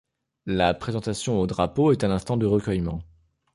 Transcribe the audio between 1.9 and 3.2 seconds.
est un instant de recueillement.